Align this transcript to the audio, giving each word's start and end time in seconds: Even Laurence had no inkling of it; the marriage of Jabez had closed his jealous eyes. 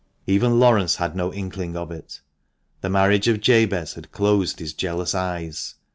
Even 0.25 0.59
Laurence 0.59 0.95
had 0.95 1.15
no 1.15 1.31
inkling 1.31 1.77
of 1.77 1.91
it; 1.91 2.21
the 2.81 2.89
marriage 2.89 3.27
of 3.27 3.39
Jabez 3.39 3.93
had 3.93 4.11
closed 4.11 4.57
his 4.57 4.73
jealous 4.73 5.13
eyes. 5.13 5.75